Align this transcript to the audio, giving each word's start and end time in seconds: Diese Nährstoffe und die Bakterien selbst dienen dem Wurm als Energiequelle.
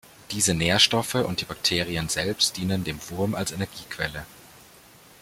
Diese 0.31 0.55
Nährstoffe 0.55 1.13
und 1.13 1.41
die 1.41 1.45
Bakterien 1.45 2.09
selbst 2.09 2.57
dienen 2.57 2.83
dem 2.83 2.99
Wurm 3.11 3.35
als 3.35 3.51
Energiequelle. 3.51 4.25